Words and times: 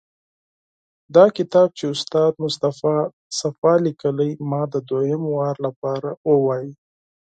دا 1.15 1.25
کتاب 1.37 1.67
چې 1.77 1.85
استاد 1.93 2.31
مصطفی 2.43 2.95
صفا 3.39 3.73
لیکلی، 3.85 4.31
ما 4.49 4.61
د 4.73 4.75
دوهم 4.89 5.21
ځل 5.35 5.57
لپاره 5.67 6.09
ولوست. 6.27 6.79